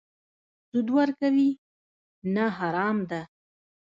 سود 0.69 0.87
ورکوي؟ 0.97 1.49
نه، 2.35 2.45
حرام 2.57 2.97
ده 3.09 3.21